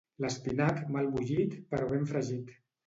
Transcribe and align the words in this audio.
L'espinac, 0.23 0.81
mal 0.95 1.11
bullit, 1.19 1.55
però 1.75 1.95
ben 1.95 2.13
fregit. 2.15 2.55